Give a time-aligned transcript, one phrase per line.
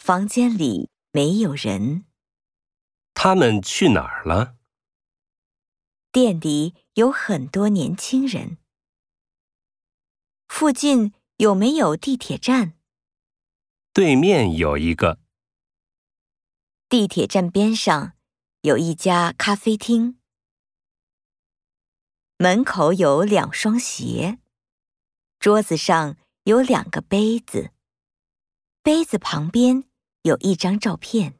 [0.00, 2.06] 房间里没有人。
[3.12, 4.56] 他们去哪儿了？
[6.10, 8.56] 店里有很多年轻人。
[10.48, 12.72] 附近有没有地铁站？
[13.92, 15.20] 对面有一个。
[16.88, 18.14] 地铁站边上
[18.62, 20.18] 有一家咖啡厅。
[22.38, 24.38] 门口有两双鞋。
[25.38, 27.72] 桌子上有两个杯子。
[28.82, 29.84] 杯子旁边
[30.22, 31.39] 有一张照片。